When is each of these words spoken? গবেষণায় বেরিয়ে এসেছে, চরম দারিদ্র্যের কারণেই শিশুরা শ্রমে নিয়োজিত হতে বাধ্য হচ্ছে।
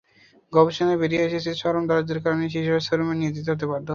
গবেষণায় 0.53 0.99
বেরিয়ে 1.01 1.25
এসেছে, 1.27 1.51
চরম 1.61 1.83
দারিদ্র্যের 1.89 2.23
কারণেই 2.25 2.51
শিশুরা 2.53 2.79
শ্রমে 2.87 3.15
নিয়োজিত 3.15 3.45
হতে 3.49 3.65
বাধ্য 3.65 3.77
হচ্ছে। 3.77 3.89